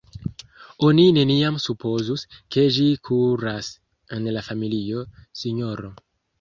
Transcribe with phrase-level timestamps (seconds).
[0.87, 2.23] Oni neniam supozus,
[2.57, 3.71] ke ĝi kuras
[4.19, 5.07] en la familio,
[5.45, 5.97] sinjoro.